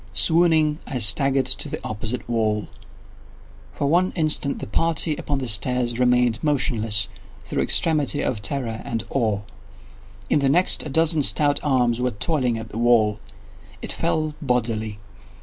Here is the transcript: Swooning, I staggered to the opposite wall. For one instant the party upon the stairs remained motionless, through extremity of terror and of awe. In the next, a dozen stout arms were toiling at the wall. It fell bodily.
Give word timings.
Swooning, 0.13 0.79
I 0.87 0.97
staggered 0.97 1.45
to 1.45 1.69
the 1.69 1.79
opposite 1.83 2.27
wall. 2.27 2.67
For 3.75 3.85
one 3.85 4.13
instant 4.15 4.57
the 4.57 4.65
party 4.65 5.15
upon 5.15 5.37
the 5.37 5.47
stairs 5.47 5.99
remained 5.99 6.43
motionless, 6.43 7.07
through 7.43 7.61
extremity 7.61 8.23
of 8.23 8.41
terror 8.41 8.81
and 8.83 9.03
of 9.03 9.07
awe. 9.11 9.39
In 10.27 10.39
the 10.39 10.49
next, 10.49 10.83
a 10.87 10.89
dozen 10.89 11.21
stout 11.21 11.59
arms 11.61 12.01
were 12.01 12.09
toiling 12.09 12.57
at 12.57 12.69
the 12.69 12.79
wall. 12.79 13.19
It 13.83 13.93
fell 13.93 14.33
bodily. 14.41 14.97